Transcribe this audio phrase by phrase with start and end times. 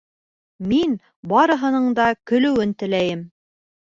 [0.71, 0.93] Мин
[1.33, 3.21] барыһының да көлөүен теләйем.